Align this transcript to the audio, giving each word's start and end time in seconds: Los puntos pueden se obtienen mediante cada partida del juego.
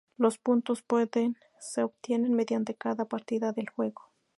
Los 0.17 0.39
puntos 0.39 0.81
pueden 0.81 1.37
se 1.59 1.83
obtienen 1.83 2.33
mediante 2.33 2.73
cada 2.73 3.05
partida 3.05 3.51
del 3.53 3.69
juego. 3.69 4.09